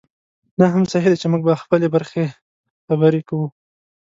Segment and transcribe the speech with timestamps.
[0.59, 2.23] دا هم صحي ده چې موږ به د خپلې برخې
[2.87, 3.47] خبره کوو.